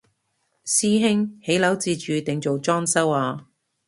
[0.65, 3.47] 師兄起樓自住定做裝修啊？